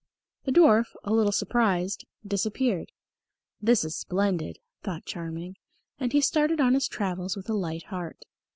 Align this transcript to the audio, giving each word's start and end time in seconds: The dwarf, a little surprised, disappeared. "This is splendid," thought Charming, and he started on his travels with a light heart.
The 0.45 0.51
dwarf, 0.51 0.95
a 1.03 1.13
little 1.13 1.31
surprised, 1.31 2.07
disappeared. 2.25 2.91
"This 3.61 3.85
is 3.85 3.95
splendid," 3.95 4.57
thought 4.81 5.05
Charming, 5.05 5.57
and 5.99 6.11
he 6.11 6.21
started 6.21 6.59
on 6.59 6.73
his 6.73 6.87
travels 6.87 7.35
with 7.37 7.47
a 7.51 7.53
light 7.53 7.83
heart. 7.83 8.25